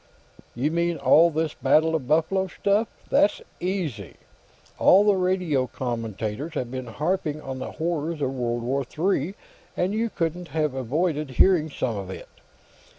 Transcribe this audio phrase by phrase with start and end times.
[0.55, 2.87] "You mean all this Battle of Buffalo stuff?
[3.11, 4.15] That's easy.
[4.79, 9.35] All the radio commentators have been harping on the horrors of World War III,
[9.77, 12.27] and you couldn't have avoided hearing some of it.